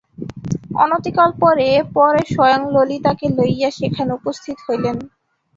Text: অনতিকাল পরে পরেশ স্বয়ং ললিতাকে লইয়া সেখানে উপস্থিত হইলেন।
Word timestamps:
অনতিকাল 0.75 1.29
পরে 1.41 1.67
পরেশ 1.95 2.27
স্বয়ং 2.33 2.61
ললিতাকে 2.73 3.25
লইয়া 3.37 3.69
সেখানে 3.79 4.11
উপস্থিত 4.19 4.57
হইলেন। 4.65 4.97